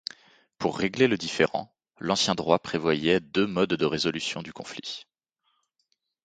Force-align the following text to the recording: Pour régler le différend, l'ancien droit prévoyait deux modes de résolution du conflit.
Pour 0.57 0.79
régler 0.79 1.07
le 1.07 1.15
différend, 1.15 1.71
l'ancien 1.99 2.33
droit 2.33 2.57
prévoyait 2.57 3.19
deux 3.19 3.45
modes 3.45 3.75
de 3.75 3.85
résolution 3.85 4.41
du 4.41 4.51
conflit. 4.51 5.05